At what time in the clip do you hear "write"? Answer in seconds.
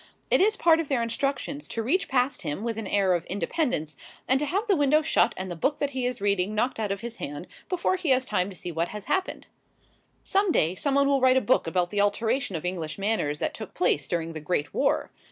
11.21-11.37